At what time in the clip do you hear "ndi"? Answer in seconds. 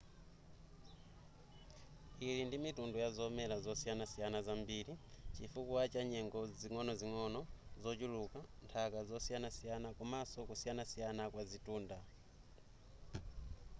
2.45-2.57